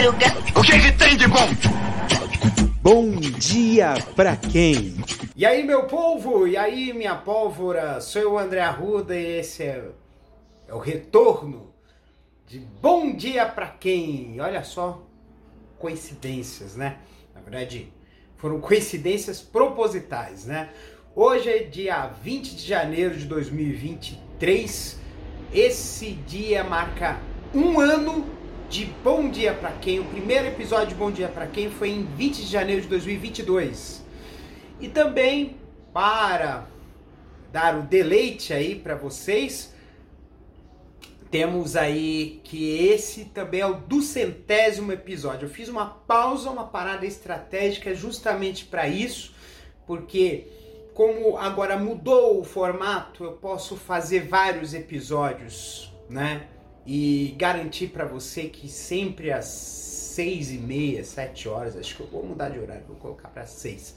madruga. 0.00 0.26
O 0.56 0.62
que, 0.62 0.78
que 0.78 0.92
tem 0.92 1.16
de 1.16 1.26
bom? 1.28 1.48
Bom 2.82 3.10
dia 3.10 3.94
pra 4.16 4.34
quem? 4.34 4.96
E 5.36 5.44
aí, 5.44 5.62
meu 5.62 5.84
povo? 5.84 6.46
E 6.46 6.56
aí, 6.56 6.92
minha 6.94 7.14
pólvora? 7.14 8.00
Sou 8.00 8.22
eu, 8.22 8.38
André 8.38 8.60
Arruda, 8.60 9.14
e 9.14 9.40
esse 9.40 9.62
é, 9.62 9.84
é 10.66 10.74
o 10.74 10.78
retorno 10.78 11.74
de 12.46 12.58
Bom 12.58 13.14
Dia 13.14 13.44
Pra 13.46 13.66
Quem? 13.66 14.40
Olha 14.40 14.64
só, 14.64 15.06
coincidências, 15.78 16.76
né? 16.76 16.96
Na 17.34 17.42
verdade, 17.42 17.92
foram 18.36 18.58
coincidências 18.58 19.40
propositais, 19.40 20.46
né? 20.46 20.70
Hoje 21.14 21.50
é 21.50 21.58
dia 21.64 22.06
20 22.06 22.56
de 22.56 22.66
janeiro 22.66 23.16
de 23.16 23.26
2023. 23.26 24.98
Esse 25.52 26.12
dia 26.12 26.64
marca 26.64 27.18
um 27.54 27.78
ano 27.78 28.39
de 28.70 28.84
Bom 29.02 29.28
Dia 29.28 29.52
Pra 29.52 29.72
Quem. 29.72 29.98
O 29.98 30.04
primeiro 30.04 30.46
episódio 30.46 30.90
de 30.90 30.94
Bom 30.94 31.10
Dia 31.10 31.28
Pra 31.28 31.48
Quem 31.48 31.68
foi 31.68 31.90
em 31.90 32.04
20 32.04 32.36
de 32.36 32.46
janeiro 32.46 32.80
de 32.80 32.86
2022. 32.86 34.00
E 34.80 34.88
também 34.88 35.56
para 35.92 36.68
dar 37.50 37.76
o 37.76 37.82
deleite 37.82 38.52
aí 38.52 38.76
para 38.76 38.94
vocês, 38.94 39.74
temos 41.32 41.74
aí 41.74 42.40
que 42.44 42.86
esse 42.86 43.24
também 43.24 43.60
é 43.60 43.66
o 43.66 43.74
duzentésimo 43.74 44.92
episódio. 44.92 45.46
Eu 45.46 45.50
fiz 45.50 45.68
uma 45.68 45.86
pausa, 45.86 46.48
uma 46.48 46.68
parada 46.68 47.04
estratégica 47.04 47.92
justamente 47.92 48.66
para 48.66 48.86
isso, 48.86 49.34
porque 49.84 50.46
como 50.94 51.36
agora 51.36 51.76
mudou 51.76 52.40
o 52.40 52.44
formato, 52.44 53.24
eu 53.24 53.32
posso 53.32 53.76
fazer 53.76 54.28
vários 54.28 54.74
episódios, 54.74 55.92
né? 56.08 56.46
E 56.92 57.36
garantir 57.38 57.86
para 57.90 58.04
você 58.04 58.48
que 58.48 58.68
sempre 58.68 59.30
às 59.30 59.44
seis 59.44 60.50
e 60.50 60.58
meia, 60.58 61.04
sete 61.04 61.48
horas, 61.48 61.76
acho 61.76 61.94
que 61.94 62.02
eu 62.02 62.08
vou 62.08 62.26
mudar 62.26 62.48
de 62.48 62.58
horário, 62.58 62.82
vou 62.88 62.96
colocar 62.96 63.28
para 63.28 63.46
seis, 63.46 63.94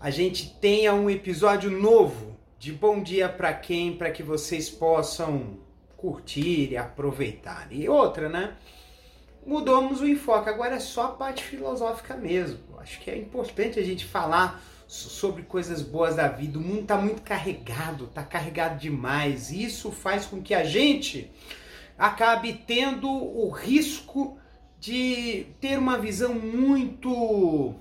a 0.00 0.08
gente 0.08 0.48
tenha 0.62 0.94
um 0.94 1.10
episódio 1.10 1.70
novo 1.70 2.34
de 2.58 2.72
Bom 2.72 3.02
Dia 3.02 3.28
para 3.28 3.52
quem, 3.52 3.98
para 3.98 4.10
que 4.10 4.22
vocês 4.22 4.70
possam 4.70 5.58
curtir 5.94 6.70
e 6.70 6.76
aproveitar. 6.78 7.68
E 7.70 7.86
outra, 7.86 8.30
né? 8.30 8.54
Mudamos 9.44 10.00
o 10.00 10.08
enfoque, 10.08 10.48
agora 10.48 10.76
é 10.76 10.80
só 10.80 11.04
a 11.04 11.08
parte 11.08 11.44
filosófica 11.44 12.16
mesmo. 12.16 12.60
Acho 12.78 12.98
que 13.00 13.10
é 13.10 13.18
importante 13.18 13.78
a 13.78 13.84
gente 13.84 14.06
falar 14.06 14.64
sobre 14.86 15.42
coisas 15.42 15.82
boas 15.82 16.16
da 16.16 16.28
vida. 16.28 16.58
O 16.58 16.62
mundo 16.62 16.80
está 16.80 16.96
muito 16.96 17.20
carregado, 17.20 18.04
está 18.04 18.22
carregado 18.22 18.78
demais. 18.78 19.50
Isso 19.50 19.92
faz 19.92 20.24
com 20.24 20.40
que 20.40 20.54
a 20.54 20.64
gente 20.64 21.30
acabe 22.00 22.54
tendo 22.66 23.06
o 23.06 23.50
risco 23.50 24.38
de 24.78 25.46
ter 25.60 25.78
uma 25.78 25.98
visão 25.98 26.32
muito 26.32 27.74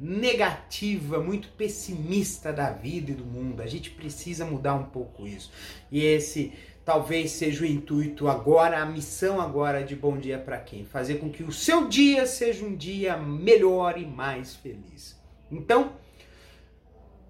negativa, 0.00 1.20
muito 1.20 1.50
pessimista 1.50 2.50
da 2.54 2.70
vida 2.70 3.10
e 3.10 3.14
do 3.14 3.26
mundo. 3.26 3.60
A 3.60 3.66
gente 3.66 3.90
precisa 3.90 4.46
mudar 4.46 4.74
um 4.74 4.84
pouco 4.84 5.26
isso. 5.26 5.52
E 5.92 6.02
esse 6.02 6.54
talvez 6.86 7.32
seja 7.32 7.62
o 7.62 7.66
intuito 7.66 8.28
agora, 8.28 8.80
a 8.80 8.86
missão 8.86 9.38
agora 9.38 9.84
de 9.84 9.94
Bom 9.94 10.16
Dia 10.16 10.38
para 10.38 10.58
quem? 10.58 10.86
Fazer 10.86 11.16
com 11.16 11.28
que 11.28 11.42
o 11.42 11.52
seu 11.52 11.86
dia 11.86 12.24
seja 12.26 12.64
um 12.64 12.74
dia 12.74 13.18
melhor 13.18 13.98
e 13.98 14.06
mais 14.06 14.56
feliz. 14.56 15.20
Então, 15.52 15.92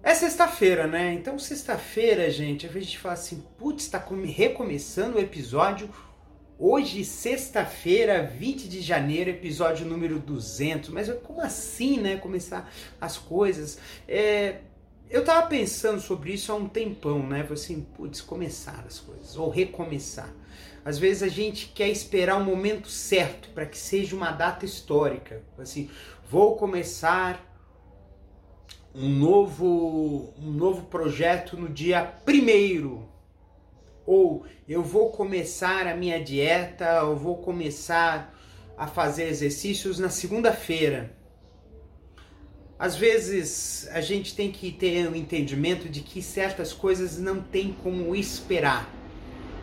é 0.01 0.15
sexta-feira, 0.15 0.87
né? 0.87 1.13
Então, 1.13 1.37
sexta-feira, 1.37 2.31
gente, 2.31 2.65
vezes 2.67 2.87
a 2.87 2.91
gente 2.91 2.99
fala 2.99 3.13
assim, 3.15 3.43
putz, 3.57 3.83
está 3.83 4.01
recomeçando 4.25 5.17
o 5.17 5.21
episódio 5.21 5.89
Hoje, 6.63 7.03
sexta-feira, 7.03 8.21
20 8.21 8.69
de 8.69 8.81
janeiro, 8.81 9.31
episódio 9.31 9.83
número 9.83 10.19
200. 10.19 10.89
Mas 10.89 11.11
como 11.23 11.41
assim, 11.41 11.99
né? 11.99 12.17
Começar 12.17 12.71
as 13.01 13.17
coisas. 13.17 13.79
É, 14.07 14.59
eu 15.09 15.25
tava 15.25 15.47
pensando 15.47 15.99
sobre 15.99 16.33
isso 16.33 16.51
há 16.51 16.55
um 16.55 16.69
tempão, 16.69 17.27
né? 17.27 17.41
Falei 17.41 17.53
assim, 17.55 17.81
putz, 17.81 18.21
começar 18.21 18.85
as 18.87 18.99
coisas, 18.99 19.35
ou 19.35 19.49
recomeçar. 19.49 20.31
Às 20.85 20.99
vezes 20.99 21.23
a 21.23 21.29
gente 21.29 21.65
quer 21.73 21.89
esperar 21.89 22.37
o 22.37 22.41
um 22.41 22.45
momento 22.45 22.89
certo 22.89 23.49
para 23.55 23.65
que 23.65 23.77
seja 23.79 24.15
uma 24.15 24.29
data 24.29 24.63
histórica. 24.63 25.41
Assim, 25.57 25.89
vou 26.29 26.57
começar 26.57 27.43
um 28.93 29.09
novo, 29.09 30.31
um 30.37 30.51
novo 30.51 30.83
projeto 30.83 31.57
no 31.57 31.67
dia 31.67 32.03
primeiro 32.03 33.10
ou 34.05 34.45
eu 34.67 34.83
vou 34.83 35.09
começar 35.09 35.87
a 35.87 35.95
minha 35.95 36.23
dieta, 36.23 36.85
eu 37.01 37.15
vou 37.15 37.37
começar 37.37 38.33
a 38.77 38.87
fazer 38.87 39.27
exercícios 39.27 39.99
na 39.99 40.09
segunda-feira. 40.09 41.15
Às 42.79 42.95
vezes 42.95 43.87
a 43.91 44.01
gente 44.01 44.35
tem 44.35 44.51
que 44.51 44.71
ter 44.71 45.07
o 45.07 45.11
um 45.11 45.15
entendimento 45.15 45.87
de 45.87 46.01
que 46.01 46.21
certas 46.21 46.73
coisas 46.73 47.19
não 47.19 47.41
tem 47.41 47.73
como 47.83 48.15
esperar. 48.15 48.89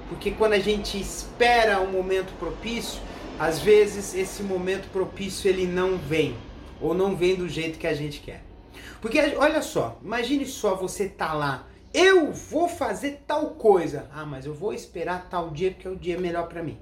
Porque 0.08 0.30
quando 0.30 0.52
a 0.52 0.58
gente 0.58 1.00
espera 1.00 1.80
um 1.80 1.90
momento 1.90 2.32
propício, 2.38 3.00
às 3.38 3.58
vezes 3.58 4.14
esse 4.14 4.42
momento 4.42 4.88
propício 4.90 5.48
ele 5.48 5.66
não 5.66 5.98
vem 5.98 6.36
ou 6.80 6.94
não 6.94 7.16
vem 7.16 7.34
do 7.34 7.48
jeito 7.48 7.78
que 7.78 7.86
a 7.86 7.94
gente 7.94 8.20
quer. 8.20 8.44
Porque 9.00 9.18
olha 9.36 9.62
só, 9.62 9.98
imagine 10.02 10.46
só 10.46 10.74
você 10.74 11.08
tá 11.08 11.32
lá 11.32 11.66
eu 11.92 12.32
vou 12.32 12.68
fazer 12.68 13.22
tal 13.26 13.50
coisa. 13.50 14.08
Ah, 14.12 14.26
mas 14.26 14.46
eu 14.46 14.54
vou 14.54 14.72
esperar 14.72 15.28
tal 15.28 15.50
dia 15.50 15.70
porque 15.70 15.88
é 15.88 15.90
o 15.90 15.96
dia 15.96 16.18
melhor 16.18 16.48
para 16.48 16.62
mim. 16.62 16.78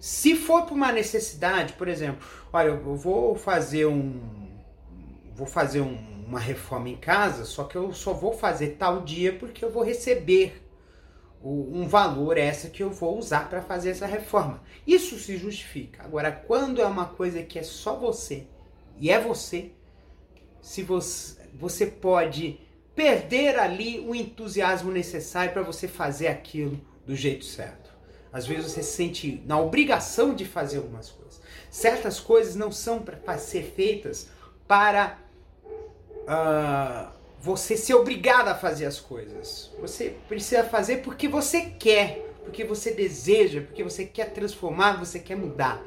Se 0.00 0.36
for 0.36 0.62
por 0.64 0.74
uma 0.74 0.92
necessidade, 0.92 1.72
por 1.72 1.88
exemplo, 1.88 2.26
olha, 2.52 2.68
eu 2.68 2.96
vou 2.96 3.34
fazer 3.34 3.86
um 3.86 4.48
vou 5.34 5.46
fazer 5.46 5.80
um, 5.80 5.96
uma 6.26 6.40
reforma 6.40 6.88
em 6.88 6.96
casa, 6.96 7.44
só 7.44 7.64
que 7.64 7.76
eu 7.76 7.92
só 7.92 8.12
vou 8.12 8.32
fazer 8.32 8.76
tal 8.78 9.02
dia 9.02 9.32
porque 9.32 9.64
eu 9.64 9.70
vou 9.70 9.84
receber 9.84 10.64
um 11.40 11.86
valor 11.86 12.36
essa 12.36 12.68
que 12.68 12.82
eu 12.82 12.90
vou 12.90 13.16
usar 13.16 13.48
para 13.48 13.62
fazer 13.62 13.90
essa 13.90 14.06
reforma. 14.06 14.60
Isso 14.84 15.16
se 15.18 15.36
justifica. 15.36 16.02
Agora, 16.02 16.32
quando 16.32 16.82
é 16.82 16.86
uma 16.86 17.06
coisa 17.06 17.42
que 17.42 17.58
é 17.58 17.62
só 17.62 17.94
você 17.96 18.46
e 18.98 19.10
é 19.10 19.20
você, 19.20 19.70
se 20.60 20.82
você, 20.82 21.40
você 21.54 21.86
pode 21.86 22.60
perder 22.98 23.56
ali 23.60 24.00
o 24.00 24.12
entusiasmo 24.12 24.90
necessário 24.90 25.52
para 25.52 25.62
você 25.62 25.86
fazer 25.86 26.26
aquilo 26.26 26.80
do 27.06 27.14
jeito 27.14 27.44
certo. 27.44 27.94
Às 28.32 28.44
vezes 28.44 28.72
você 28.72 28.82
se 28.82 28.90
sente 28.90 29.40
na 29.46 29.56
obrigação 29.56 30.34
de 30.34 30.44
fazer 30.44 30.78
algumas 30.78 31.08
coisas. 31.08 31.40
Certas 31.70 32.18
coisas 32.18 32.56
não 32.56 32.72
são 32.72 33.00
para 33.00 33.38
ser 33.38 33.72
feitas 33.76 34.28
para 34.66 35.16
uh, 36.24 37.12
você 37.40 37.76
ser 37.76 37.94
obrigado 37.94 38.48
a 38.48 38.56
fazer 38.56 38.86
as 38.86 38.98
coisas. 38.98 39.70
Você 39.80 40.16
precisa 40.26 40.64
fazer 40.64 40.96
porque 40.96 41.28
você 41.28 41.66
quer, 41.78 42.26
porque 42.42 42.64
você 42.64 42.90
deseja, 42.90 43.60
porque 43.60 43.84
você 43.84 44.06
quer 44.06 44.32
transformar, 44.32 44.98
você 44.98 45.20
quer 45.20 45.36
mudar. 45.36 45.80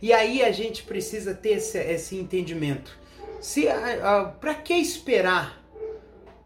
E 0.00 0.14
aí 0.14 0.42
a 0.42 0.50
gente 0.50 0.82
precisa 0.82 1.34
ter 1.34 1.58
esse, 1.58 1.76
esse 1.78 2.16
entendimento. 2.16 2.98
Se, 3.38 3.66
uh, 3.66 3.68
uh, 3.68 4.32
para 4.40 4.54
que 4.54 4.72
esperar 4.72 5.62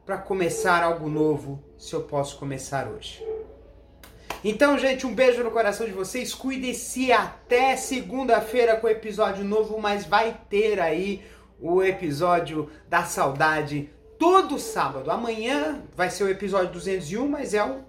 para 0.08 0.16
começar 0.16 0.82
algo 0.82 1.06
novo 1.06 1.62
se 1.76 1.92
eu 1.92 2.00
posso 2.00 2.38
começar 2.38 2.88
hoje. 2.88 3.22
Então, 4.42 4.78
gente, 4.78 5.06
um 5.06 5.14
beijo 5.14 5.44
no 5.44 5.50
coração 5.50 5.84
de 5.84 5.92
vocês. 5.92 6.32
Cuidem-se 6.32 7.12
até 7.12 7.76
segunda-feira 7.76 8.76
com 8.76 8.88
episódio 8.88 9.44
novo, 9.44 9.78
mas 9.78 10.06
vai 10.06 10.40
ter 10.48 10.80
aí 10.80 11.22
o 11.60 11.82
episódio 11.82 12.70
da 12.88 13.04
saudade 13.04 13.90
todo 14.18 14.58
sábado. 14.58 15.10
Amanhã 15.10 15.82
vai 15.94 16.08
ser 16.08 16.24
o 16.24 16.30
episódio 16.30 16.72
201, 16.72 17.28
mas 17.28 17.52
é 17.52 17.62
um, 17.62 17.82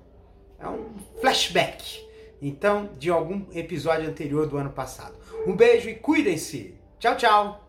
é 0.59 0.67
um 0.67 0.89
flashback. 1.21 2.05
Então, 2.41 2.89
de 2.99 3.09
algum 3.09 3.45
episódio 3.53 4.09
anterior 4.09 4.45
do 4.45 4.57
ano 4.57 4.71
passado. 4.71 5.15
Um 5.47 5.55
beijo 5.55 5.87
e 5.87 5.95
cuidem-se. 5.95 6.75
Tchau, 6.99 7.15
tchau. 7.15 7.68